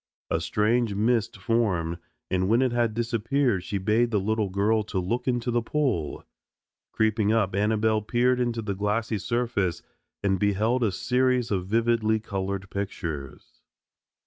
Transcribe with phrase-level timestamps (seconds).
[0.31, 1.99] A strange mist formed,
[2.31, 6.25] and when it had disappeared she bade the little girl to look into the pool.
[6.91, 9.83] Creeping up Annabelle peered into the glassy surface,
[10.23, 13.61] and beheld a series of vividly colored pictures.